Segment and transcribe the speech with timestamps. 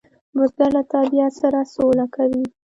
[0.35, 2.43] بزګر له طبیعت سره سوله کوي